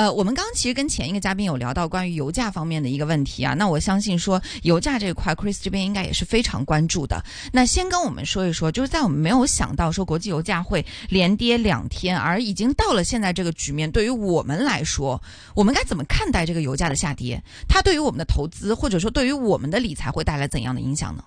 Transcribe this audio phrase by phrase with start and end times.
[0.00, 7.22] 呃，我们刚刚其实跟前一个嘉宾有聊到关于油价方面的一个问题啊，那我相信说油价这一块，Chris 这边应该也是非常关注的。
[7.52, 15.22] 那先跟我们说一说，就是在我们没有想到说国际油价会连跌两天，而已经到了现在这个局面，对于我们来说，
[15.54, 17.38] 我们该怎么看待这个油价的下跌？
[17.68, 21.22] 它对于我们的投资，或者说对于我们的理财会带来怎样的影响呢？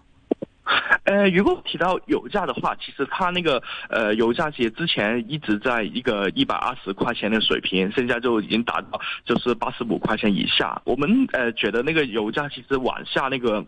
[1.03, 10.81] 呃，如果提到油价的话，其实它那个呃油价其实之前一直在一个一百二十块钱的水平，现在就已经达到就是八十五块钱以下。
[10.85, 13.65] 我们呃觉得那个油价其实往下那个。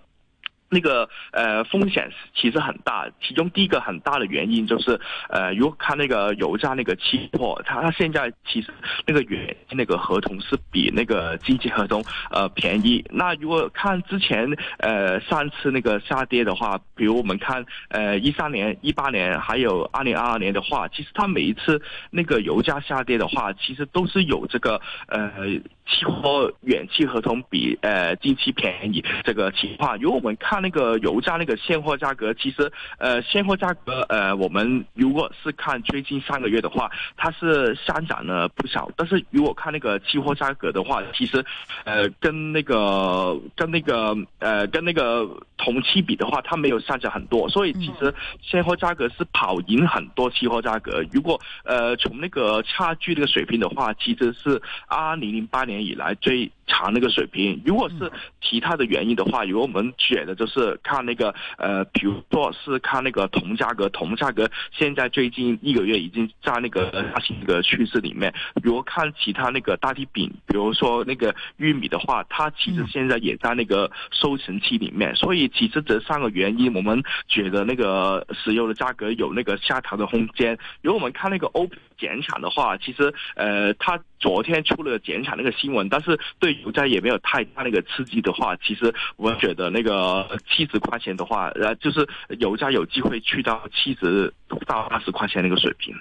[0.69, 8.73] 那个呃风险其实很大，其中第一个很大的原因就是，呃，如果看那个油价那个期货，它它现在其实
[9.05, 13.05] 那个原那个合同是比那个经济合同呃便宜。
[13.09, 14.47] 那如果看之前
[14.79, 25.31] 呃上次那个下跌的话，比如我们看呃一三年、一八年还有二零二二年的话，其实它每一次那个油价下跌的话，其实都是有这个呃。
[25.87, 38.89] 期货远期合同比呃近期便宜这个情况，如果我们看那个油价那个现货价格，其实呃现货价格呃我们如果是看最近三个月的话，它是上涨了不少。
[38.97, 41.45] 但是如果看那个期货价格的话，其实
[41.83, 47.47] 呃跟那个跟那个呃跟那个同期比的话，它没有上涨很多。
[47.49, 48.11] 所以其实
[48.41, 51.03] 现货价格是跑赢很多期货价格。
[51.11, 55.74] 如果呃从那个差距那个水平的话，其实是二零零八年。
[55.75, 68.33] 年以来最长那个水平，如果是其他的原因的话，如果我们觉得就是看那个呃，比如说是看那个铜价格，铜价格现在最近一个月已经在那个大型一个趋势里面。
[68.63, 75.15] 如果看其他那个大地饼，比如说那个玉米的话，它其实现在也在那个收成期里面。
[75.15, 80.57] 所以其实这三个原因，我们觉得那个石油的价格有那个下调的空间。
[80.81, 92.07] 如果我们看那个欧减产的话，其实呃，它昨天出了减产那个新闻，但是对油价也没有太大那个刺激的话，其实我觉得那个七十块钱的话，呃，就是
[92.39, 94.33] 油价有机会去到七十
[94.67, 95.93] 到八十块钱那个水平。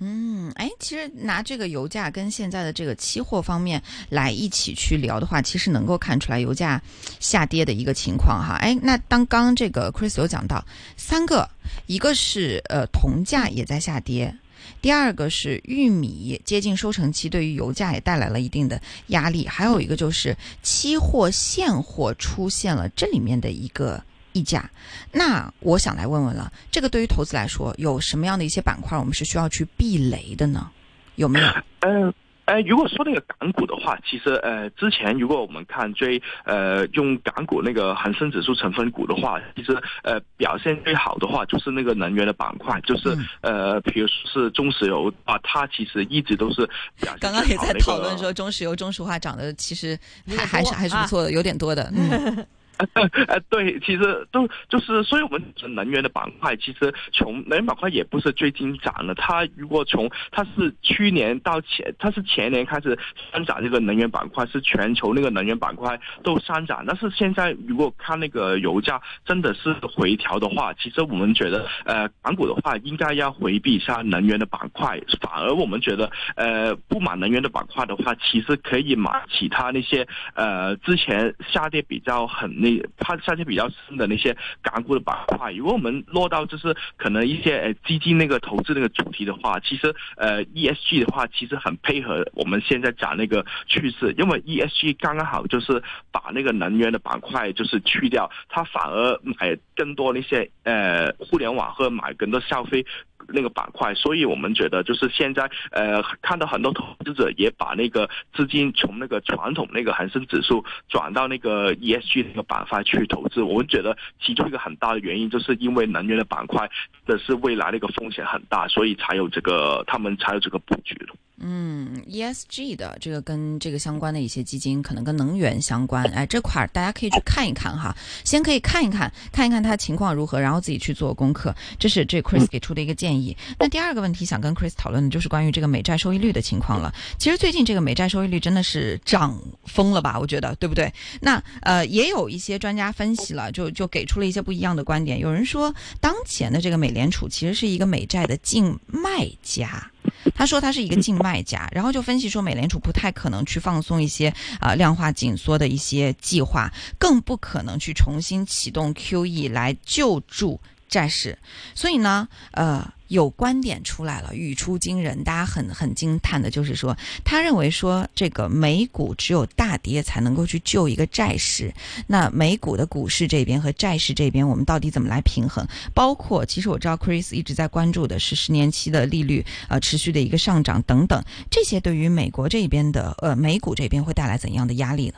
[0.00, 6.80] 嗯，哎，其实拿这个油价跟现在的这个期货方面来一起去聊的话，其实能够看出来油价
[7.18, 8.54] 下跌的一个情况哈。
[8.60, 10.64] 哎，那当刚这个 Chris 有讲到
[10.96, 11.48] 三个，
[11.86, 14.32] 一个是呃铜价也在下跌。
[14.80, 19.46] 第二个是玉米接近收成期，对于油价也带来了一定的压力。
[19.46, 24.70] 还有一个就是期货现货出现了这里面的一个溢价。
[25.12, 30.70] 那我想来问问了，这个对于投资来说，有什么样的一些板块我们是需要去避雷的呢？
[31.16, 31.46] 有没有？
[31.80, 32.12] 嗯。
[32.50, 39.72] 哎，如果说那个港股的话，其实呃，之前如果我们看追呃用港股那个恒生指数成分股的话，其实
[40.02, 46.66] 呃表现最好的话就是那个能源的板块，就是呃，比如说是中石油啊，它其实一直都是
[46.98, 49.96] 表现刚刚也在讨论说中石油、中石化涨的其实
[50.26, 51.88] 还还是还是不错的，有点多的。
[51.94, 52.46] 嗯。
[53.28, 55.42] 呃，对，其实都就是，所以我们
[55.74, 59.14] 能源的板块，其实从能源板块也不是最近涨了。
[59.14, 62.98] 它如果从它是去年到前，它是前年开始
[63.32, 66.82] 上涨，这个能源板块是全球那个能源板块都上涨。
[66.86, 74.98] 但是现在如果看那个油价真的是回调的话，其实我们觉得，呃，港股的话应该要回避一下能源的板块。
[75.20, 82.69] 反而我们觉得，呃，不买能源的板块的话，其实可以买其他那些呃之前下跌比较狠那。
[82.98, 95.82] 它下跌比较深的那些港股的板块，如果我们落到就是可能一些呃基金那个投资那个主题的话，其实呃 ESG 的话，其实很配合我们现在讲那个趋势，因为 ESG 刚刚好就是
[96.12, 102.84] 把那个能源的板块就是去掉，它反而买更多那些呃互联网和买更多消费。
[103.28, 113.42] 那个板块，所以我们觉得就是现在，呃，看到很多投资者也把那个资金从那个传统那个恒生指数转到那个 ESG 那个板块去投资。
[113.42, 116.68] 我们觉得其中一个很大的原因，就是因为能源的板块
[117.06, 121.14] 的是未来那个风险很大，所以才有这个他们才有这个布局的。
[121.40, 131.54] 嗯，ESG 的这个跟这个相关的一些基金，可能跟能源相关，哎，这块儿大家可以去看一看哈，先可以看一看，看一看它情况如何，然后自己去做功课。
[131.78, 133.36] 这是这 Chris 给出的一个建议。
[133.58, 136.94] 那第二个问题想跟 Chris 讨论的就是关于这个美债收益率的情况了。
[137.18, 140.18] 其实最近这个美债收益率真的是涨疯了吧？
[140.18, 140.92] 我觉得对不对？
[141.20, 145.18] 那呃，也有一些专家分析了，就就给出了一些不一样的观点。
[145.18, 149.90] 有人说，当前的这个美联储其实是一个美债的净卖家。
[150.34, 161.38] 他说他是一个净卖家，然后就分析说美联储不太可能去放松一些啊量化紧缩的一些计划，更不可能去重新启动 QE 来救助债市。
[161.74, 162.92] 所以呢，呃。
[163.10, 171.74] 有观点出来了，语出惊人，大家很很惊叹的，就是说，他认为说，这个美股只有大跌才能够去救一个债市。
[172.06, 175.66] 那美股的股市这边和债市这边，我们到底怎么来平衡？
[175.92, 181.20] 包括，其实我知道 Chris 一直在关注的是十年期的利率呃持续的一个上涨等等，
[181.50, 185.14] 这些对于美国这边的呃美股这边会带来怎样的压力呢？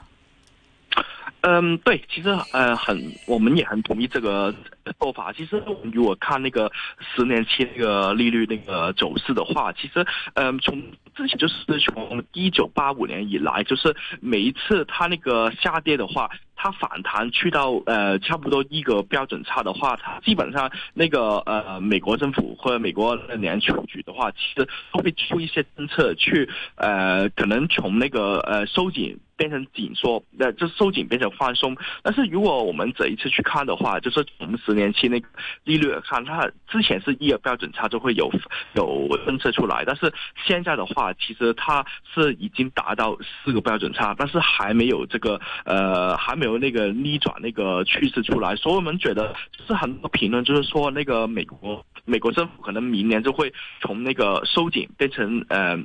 [1.43, 4.55] 嗯，对，其实呃很，我们也很同意这个
[5.01, 5.33] 做法。
[5.33, 5.61] 其实
[5.93, 10.81] 如果看那个十年期那个利率那个走势的话，其实嗯从
[11.17, 29.19] 之前就是从一九八五年以来，就是每一次它那个下跌的话，它反弹去到呃差不多一个标准差的话，它基本上那个呃美国政府或者美国联储局的话，其实都会出一些政策去呃可能从那个呃收紧。
[29.43, 31.77] 变成紧缩，那就收紧变成宽松。
[32.01, 35.27] 但是如果我们这一次去看的话，就是我们十年期那个
[35.65, 38.31] 利率看，它之前是一个标准差就会有
[38.77, 40.13] 有政策出来，但是
[40.47, 41.85] 现在的话，其实它
[42.15, 48.55] 是已经达到四个标准差，但是还没有这个呃还没有那个逆转那个趋势出来。
[48.55, 49.35] 所以我们觉得
[49.67, 55.77] 是很多评论就是说，那个美国美国政府可能明年就会从那个收紧变成呃。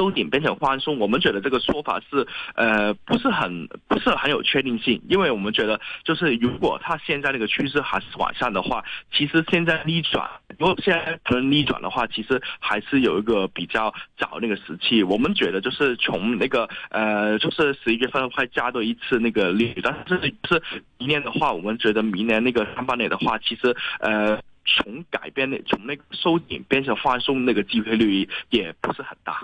[0.00, 8.82] 收紧变成宽松，我们觉得这个说法是呃不是很不是很有确定性，因为我们觉得就是如果它现在那个趋势还是往上的话，
[9.12, 10.26] 其实现在逆转，
[10.58, 15.02] 如果现在可能逆转的话，其实还是有一个比较早那个时期。
[15.02, 20.18] 我们觉得就是从那个呃就是十一月份会加多一次那个利率，但是
[20.48, 20.62] 是
[20.96, 29.42] 明年的话，我们觉得明年那个上半年的话，其实呃从改变那从那个收紧变成宽松那个机会率也不是很大。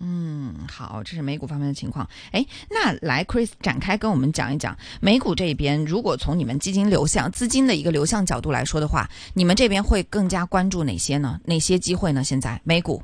[0.00, 2.06] 嗯，好，这是美股方面的情况。
[2.30, 5.82] 哎，那来，Chris 展开跟我们讲一讲美股这边。
[5.84, 11.40] 如果从你们基金流向、资金的一个流向角度来说的话，你们这边会更加关注哪些呢？
[11.44, 12.22] 哪些机会呢？
[12.22, 13.02] 现在美股，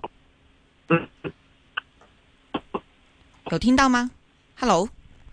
[3.50, 4.10] 有听到吗
[4.56, 4.88] ？Hello。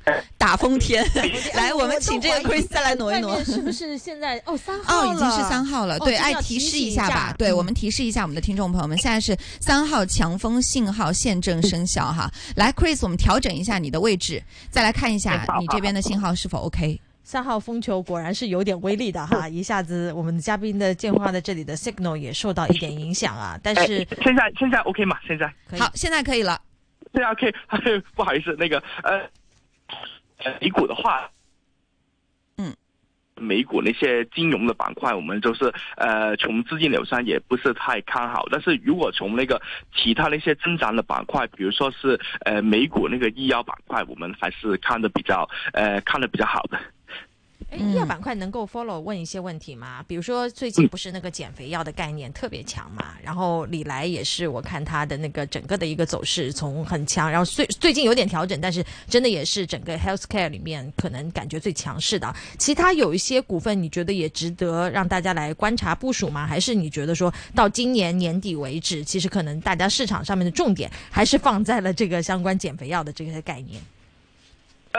[0.38, 1.06] 大风天，
[1.54, 12.32] 来，我们请这个 Chris 再来挪一挪，是不是现在哦三号哦已经是三号了，对，爱提示一下吧，对我们提示一下我们的听众朋友们，现在是三号强风信号现正生效哈。
[12.56, 17.00] 来，Chris，我们调整一下你的位置，再来看一下你这边的信号是否 OK。
[17.24, 23.60] 三号风球果然是有点威力的哈，一下子我们嘉宾的电话的这里的 signal 也受到一点影响啊。
[23.62, 25.18] 但是现在现在 OK 吗？
[25.28, 25.46] 现在
[25.78, 26.60] 好，现在可以了。
[27.14, 27.54] 现在 OK，
[28.16, 29.30] 不好意思，那个呃。
[30.62, 31.30] 美股的话，
[32.58, 32.74] 嗯，
[33.36, 38.48] 美股那些金融的板块，我们就是呃，从资金流上也不是太看好。
[38.52, 39.62] 但是如果从那个
[39.96, 46.80] 其他那些增长的板块，比如说是呃美股那个医药板块，我们还是看的比较呃看的比较好的。
[47.70, 50.04] 哎，医药板块能够 follow 问一些问题吗？
[50.08, 53.14] 比如说最近不是那个减肥药的概念特别强嘛？
[53.22, 62.34] 然后李来也是，我看它的那个整个的一个走势从很强，然后最最近有点调整，但是真的也是整个 healthcare 里面可能感觉最强势的。
[62.58, 66.48] 其他有一些股份，你觉得也值得让大家来观察部署吗？
[66.48, 73.80] 还是你觉得说到今年年底为止，其实可能大家市场上面的重点还是放在了这个相关减肥药的这些概念？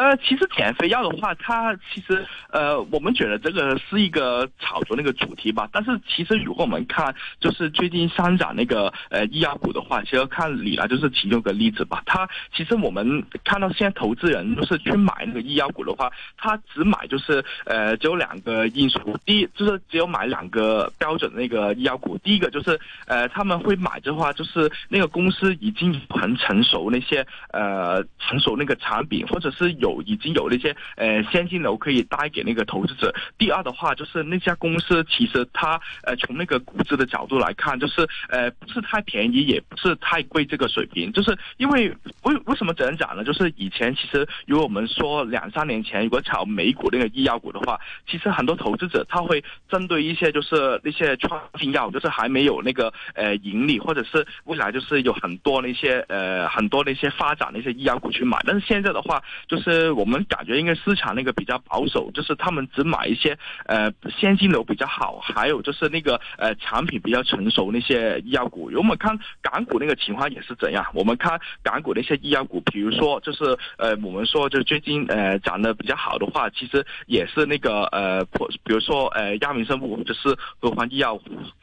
[0.00, 5.68] 呃，其实减肥药的话，它其实呃，我们觉得这个是一个炒作那个主题吧。
[5.70, 12.02] 但是其实如果我们看，就是最近上涨那个呃医药股的话，其实看李来就是其中一个例子吧。
[12.06, 12.26] 它
[12.56, 22.16] 其实我们看到现在投资人就是去买那个医药股的话，他只买就是呃只有两个因素，第一就是只有买两个标准那个医药股。
[22.16, 29.89] 第一个就是呃他们会买的话，就是那个公司已经很成熟那些呃成熟那个产品，或者是有。
[30.06, 33.14] 已经有那些呃现金流可以带给那个投资者。
[33.38, 41.12] 第二的话，就是那家公司其实它呃从那个估值的角度来看，就是呃不是太便宜，也不是太贵这个水平。
[41.12, 41.88] 就是因为
[42.24, 43.24] 为为什么这样讲呢？
[43.24, 58.38] 就是以前其实如果我们说两三年前如果炒美股那个医药股的话，其实很多投资者他会针对一些就是那些创新药，就是还没有那个呃盈利，或者是未来就是有很多那些呃很多那些发展那些医药股去买。
[58.46, 59.69] 但是现在的话，就是。
[59.70, 68.68] 呃，我们感觉应该市场那个比较保守，就是他们只买一些呃现金流比较好，还有就是那个呃产品比较成熟那些医药股。
[68.74, 70.84] 我们看港股那个情况也是怎样？
[70.92, 78.24] 我们看港股那些医药股，比如说就是呃我们说就最近呃涨得比较好的话，其实也是那个呃
[78.64, 81.16] 比如说呃亚明生物，就是和黄医药，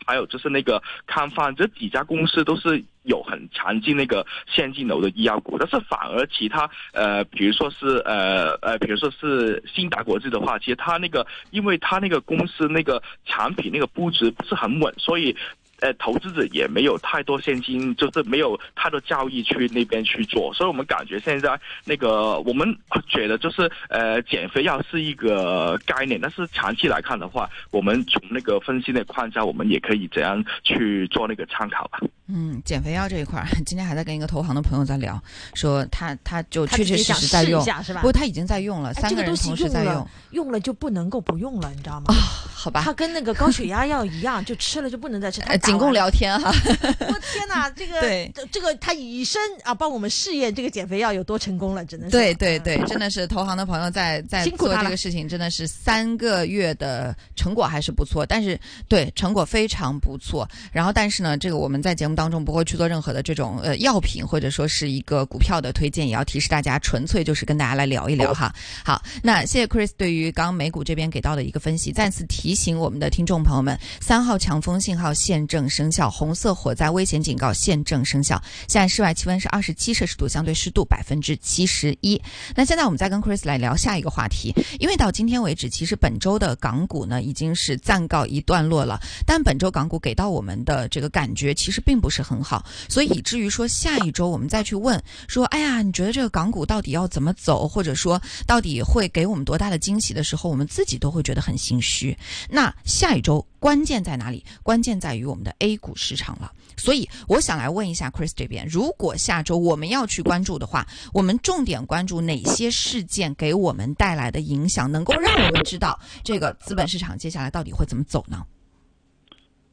[0.05, 2.85] 还有就是那个康方这几家公司都是。
[3.07, 15.35] 有很强劲那个现金流的医药股，但是反而其他呃，比如说是呃呃，比如说是新达国际的话，其实它那个因为它那个公司那个产品那个估值不是很稳，所以。
[15.79, 22.67] 呃，投资者也没有太多现金，就是没有太多交易去那边去做，所以我们感觉现在那个我们
[23.07, 31.99] 觉得就是呃，减肥药是一个概念，但是长期来看的话，我们从那个分析的框架，我们也可以怎样去做那个参考吧。
[32.29, 35.21] 嗯，减肥药这一块，今天还在跟一个投行的朋友在聊，
[35.53, 37.63] 说他他就确确实实在用，
[37.95, 42.05] 不过他已经在用了，三个人同时在用，用了就不能够不用了，你知道吗？
[42.07, 42.15] 啊，
[42.59, 45.41] 好吧，他跟那个高血压药一样，就吃了就不能再吃。
[45.63, 46.51] 仅供聊天哈。
[46.51, 52.11] 我天哪， 这个对这个他以身啊帮我们试验这个减肥药有多成功了，只能是。
[52.11, 58.59] 对对对，真的是投行的朋友在在做这个事情，真的是三个月的成果还是不错，但是
[58.89, 60.45] 对成果非常不错。
[60.73, 62.17] 然后但是呢，这个我们在节目。
[62.17, 68.51] 当中不会去做任何的这种呃药品或者说是一个股票的推荐，也要提示大家，纯粹就是跟大家来聊一聊哈。
[68.83, 78.41] 好，那谢谢 Chris 对于刚美股这边给到的一个分析，再次提提醒我们的听众朋友们，三号强风信号现正生效，红色火灾危险警告现正生效。
[78.69, 82.17] 现在室外气温是二十七摄氏度，相对湿度百分之七十一。
[82.55, 91.99] 那现在我们再跟 Chris 来聊下一个话题，因为到今天为止，其实本周的港股呢已经是暂告一段落了，但本周港股给到我们的这个感觉其实并。
[91.99, 102.15] 不是很好，所以以至于说下一周我们再去问说，哎呀，你觉得这个港股到底要怎么走，或者说到底会给我们多大的惊喜的时候，我们自己都会觉得很心虚。
[102.49, 104.45] 那下一周关键在哪里？
[104.63, 106.51] 关键在于我们的 A 股市场了。
[106.77, 118.43] 所以我想来问一下 Chris 这边，如果下周我们要去关注的话，我们重点关注哪些事件给我们带来的影响，能够让我们知道这个资本市场接下来到底会怎么走呢？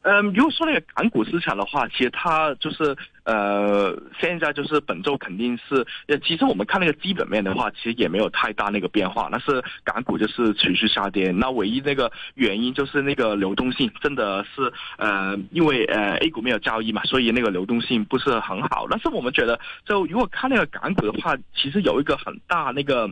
[0.05, 9.29] 嗯，如果说那个港股市场的话，其实它就是呃，现在就是本周肯定是，呃，其实我们看那个基本面的话，其实也没有太大那个变化。
[9.31, 18.85] 但是港股就是持续下跌，那唯一那个原因就是那个流动性真的是呃，因为呃 A 股没有交易嘛，所以那个流动性不是很好。
[18.87, 23.09] 但是我们觉得，就如果看那个港股的话，其实有一个很大那个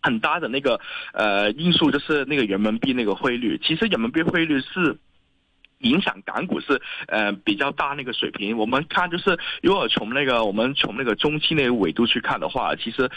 [0.00, 0.78] 很大的那个
[1.12, 3.60] 呃因素，就是那个人民币那个汇率。
[3.64, 4.96] 其实人民币汇率是。
[5.84, 13.08] 影响港股是呃比较大那个水平，我们看就是如果从那个我们从那个中期那个维度去看的话，其实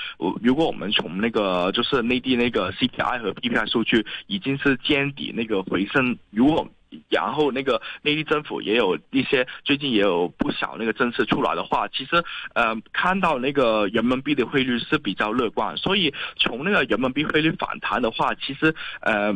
[0.41, 6.67] 如果我们从那个就是内地那个 CPI 和 PPI 数据已经是见底那个回升，如果
[7.09, 19.33] 然后那个内地政府也有一些最近也有不少那个政策出来的话，其实呃看到那个人民币的汇率是比较乐观，所以从那个人民币汇率反弹的话，其实呃。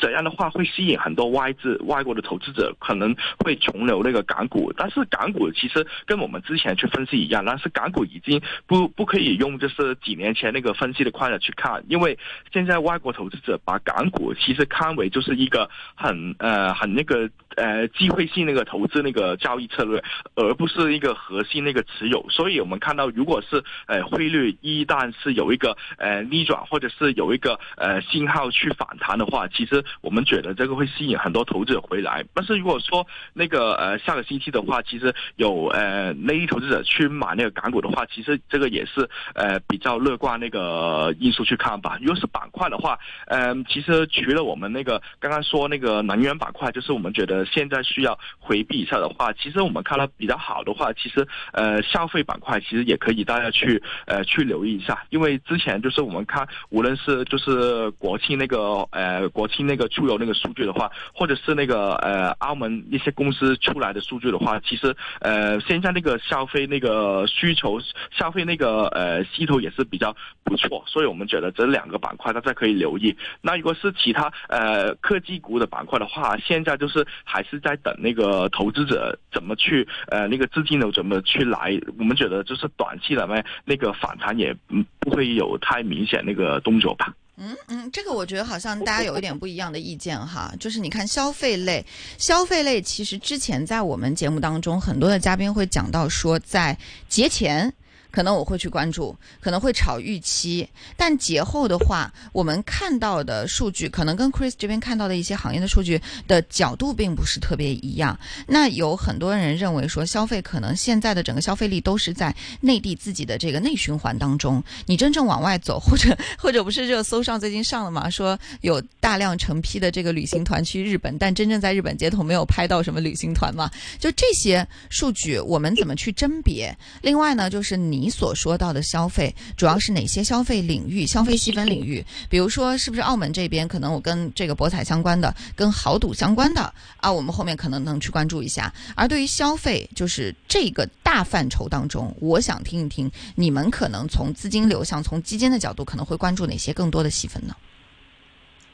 [0.00, 3.14] 这样的话会吸引很多外资、外国的投资者，可能
[3.44, 4.72] 会重留那个港股。
[4.74, 12.18] 但是港股其实跟我们之前去分析一样，但是港股已经不不可以用就是几年前那个分析的框架去看，因为
[12.50, 20.02] 现在外国投资者把港股其实看为就是一个很呃很那个呃机会性那个投资那个交易策略，
[20.34, 22.24] 而不是一个核心那个持有。
[22.30, 29.84] 所以我们看到，如果是呃汇率一旦是有一个呃逆转，或者是有一个呃信号去反弹的话，其实。
[30.00, 41.98] 我们觉得这个会吸引很多投资者回来，但是如果说那个呃下个星期的话，其实有呃内地投资者去买那个港股的话，其实这个也是呃比较乐观那个因素去看吧。
[42.00, 59.79] 如果是板块的话，嗯，其实除了我们那个刚刚说那个能源板块，就是我们觉得现在需要回避一下的话，其实我们看到比较好的话，其实呃消费板块其实也可以大家去呃去留意一下，因为之前就是我们看无论是就是国庆那个呃国庆那个。
[59.88, 73.16] 出游那个数据的话，或者是那个呃澳门一些公司出来的数据的话，其实呃现在那个消费那个需求消费那个呃系统也是比较不错，所以我们觉得这两个板块大家可以留意。
[73.40, 84.54] 那如果是其他呃科技股的板块的话，现在就是还是在等那个投资者怎么去呃那个资金流怎么去来，我们觉得就是短期的呢那个反弹也
[84.98, 87.14] 不会有太明显那个动作吧。
[87.42, 91.84] 嗯嗯，这个我觉得好像大家有一点不一样的意见哈，就是你看消费类，
[92.18, 96.76] 消费类其实之前在我们节目当中，很多的嘉宾会讲到说，在
[97.08, 97.72] 节前
[98.10, 100.68] 可能我会去关注，可能会炒预期。
[100.96, 108.18] 但节后的话，我们看到的数据可能跟 Chris 这边看到的一些行业的数据的角度并不是特别一样。
[108.46, 114.62] 那有很多人认为说，消费可能现在的整个消费力都是在内地自己的这个内循环当中。
[114.86, 118.08] 你真正往外走，或者 或者不是热搜上最近上了嘛？
[118.10, 123.70] 说有大量成批的这个旅行团去日本，但真正在日本街头没有拍到什么旅行团嘛？
[123.98, 126.76] 就这些数据，我们怎么去甄别？
[127.02, 132.02] 另外呢，就是你你所说到的消费，主要是哪些消费领域、消费细分领域？
[132.30, 137.12] 比如说，是不是澳门这边可能我跟这个博彩相关的、跟豪赌相关的啊？
[137.12, 138.72] 我们后面可能能去关注一下。
[138.94, 147.54] 而对于消费，就是这个大范畴当中，我想听一听你们可能从资金流向、从基金的角度，可能会关注哪些更多的细分呢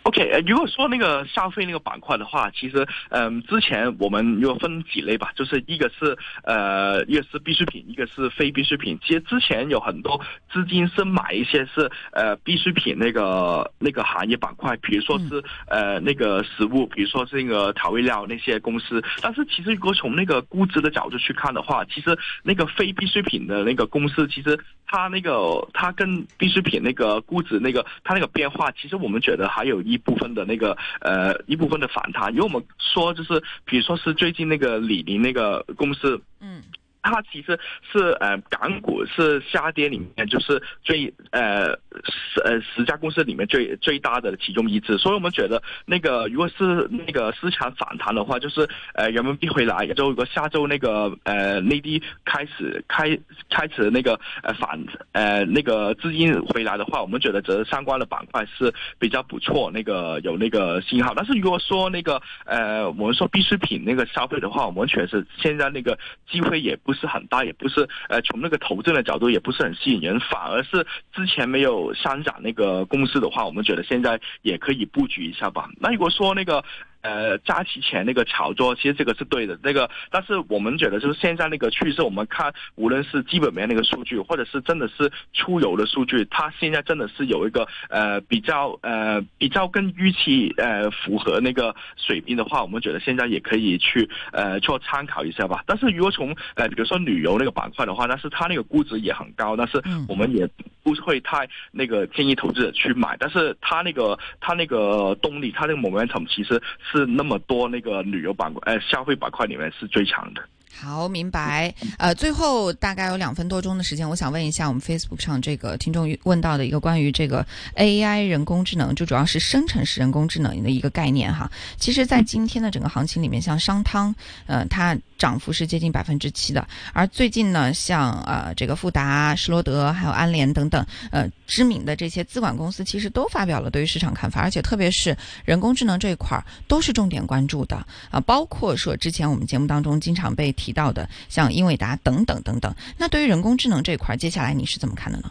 [0.06, 8.96] ？OK，呃，如果说那个消费那个板块的话，其实，嗯，之前我们又分几类吧，就是一个是呃，一个是必需品，一个是非必需品。
[9.04, 10.20] 其实之前有很多
[10.52, 19.02] 资金是买一些是呃必需品那个那个行业板块，比如说是呃那个食物，比如说是那个调味料那些公司。
[19.20, 29.95] 但是其实如果从那个估值的角度去看的话，其实那个非必需品的那个公司，其实它那个它跟必需品那个估值那个它那个变化，其实我们觉得还有一。
[29.96, 36.62] 一部分的那个呃一部分的反弹，因为我们说就是，比如说是最近那个李宁那个公司，嗯。
[37.08, 37.56] 它其实
[37.92, 41.72] 是呃港股是下跌里面就是最呃
[42.04, 53.16] 十呃十家公司里面最最大的其中一只，所以我们觉得那个如果是那个市场反弹的话，就是呃人民币回来，也就如果下周那个呃内地开始开
[53.48, 61.14] 开始那个呃反呃那个资金回来的话，我们觉得这相关的板块是比较不错，那个有那个信号。
[61.14, 65.96] 但是如果说那个呃我们说必需品那个消费的话，我们确实现在那个
[66.28, 66.96] 机会也不。
[66.96, 75.68] 是很大，也不是呃，从那个投资的角度也不是很吸引人，反而是之前没有上涨那个公司的话，我们觉得现在也可以布局一下吧。
[75.80, 76.64] 那如果说那个。
[77.06, 79.56] 呃，假期前那个炒作，其实这个是对的。
[79.62, 95.62] 那个，但是我们觉得就是现在那个趋势，我们看无论是基本面那个数据，或者是真的是出游的数据，它现在真的是有一个呃比较呃比较跟预期呃符合那个水平的话，我们觉得现在也可以去呃做参考一下吧。
[95.64, 100.44] 但是如果从呃比如说旅游那个板块的话，但是它那个估值也很高，但是我们也
[100.82, 103.16] 不会太那个建议投资者去买。
[103.20, 106.60] 但是它那个它那个动力，它那个 momentum 其实。
[106.88, 110.42] 是是那么多那个旅游板块，呃，消费板块里面是最强的。
[110.78, 111.72] 好，明白。
[111.96, 121.50] 呃，最后大概有两分多钟的时间，我想问一下我们 Facebook 上这个听众问到的一个关于这个 AI 人工智能，就主要是生成式人工智能的一个概念哈。
[121.78, 124.14] 其实，在今天的整个行情里面，像商汤，
[124.46, 126.68] 呃，它涨幅是接近百分之七的。
[126.92, 137.76] 而最近呢，像呃这个富达、施罗德还有安联等等，呃，知名的这些资管公司，其实都发表了对于市场看法，而且特别是人工智能这一块儿，都是重点关注的
[138.10, 138.20] 啊。
[138.20, 140.66] 包括说之前我们节目当中经常被提。
[140.66, 145.30] 提到的像英伟达等等等等，那对于人工智能这一块，接下来你是怎么看的呢？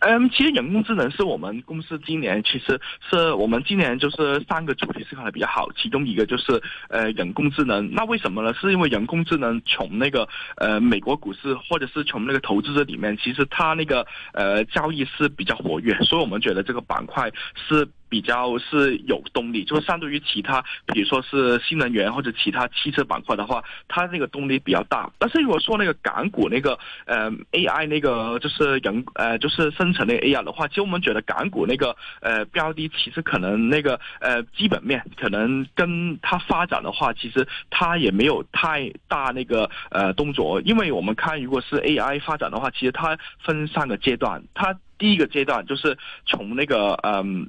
[0.00, 2.80] 嗯，其实人工智能是我们公司今年其实
[3.10, 7.92] 是我们今年就是三个主题思考的比较好，其中一个就是呃人工智能。
[7.92, 8.54] 那为什么呢？
[8.54, 17.30] 是因为人工智能从那个呃美国股市或者是从那个投资者里面，其实它那个呃交易是比较活跃，所以我们觉得这个板块
[17.68, 17.88] 是。
[18.08, 25.10] 比较是有动力，就是相对于其他，比如说是新能源或者其他汽车板块的话，它那个动力比较大。
[25.18, 47.48] 但是如果说那个港股那个呃 AI 那个就是人呃就是生成那 AI 的话，其实我们觉得港股那个呃标的其实可能那个呃基本面可能跟它发展的话，其实它也没有太大那个呃动作，因为我们看如果是 AI 发展的话，其实它分三个阶段，它第一个阶段就是从那个嗯。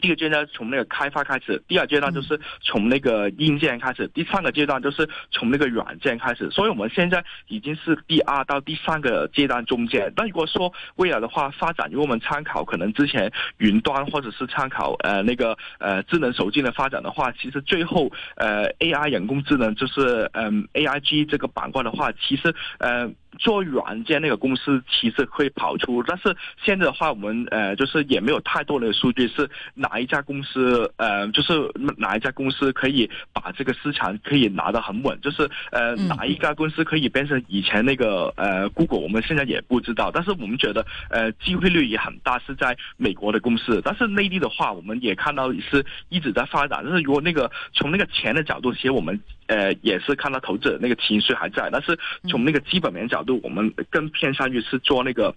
[0.00, 6.50] 第一个阶段从那个开发开始，第二阶段就是从那个硬件开始，第三个阶段就是从那个软件开始。
[6.50, 10.12] 所以我们现在已经是第二到第三个阶段中间。
[10.16, 23.10] 那如果说未来的话发展，如果我们参考可能之前云端或者是参考呃那个呃智能手机的发展的话，其实最后呃 AI 人工智能就是嗯 AIG 这个板块的话，其实呃。
[23.38, 31.52] 做软件那个公司其实会跑出，但是现在的话，我们呃就是也没有太多的数据是哪一家公司呃就是
[31.96, 51.96] 哪一家公司可以把这个市场可以拿得很稳，就是呃哪一家公司可以变成以前那个呃 Google，我们现在也不知道，但是我们觉得呃机会率也很大是在美国的公司，但是内地的话，我们也看到是一直在发展，但是如果那个从那个钱的角度，其实我们呃也是看到投资者那个情绪还在，但是
[52.28, 53.19] 从那个基本面角。
[53.20, 55.34] 角度，我们更偏向于是做那个。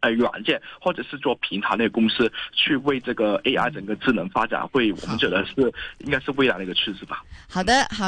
[0.00, 5.54] 呃，软件或者是做平台那个公司去为这个 AI 整个智能发展，会我们觉得是
[6.04, 7.24] 应该是未来的一个趋势吧。
[7.50, 8.06] 好的，好。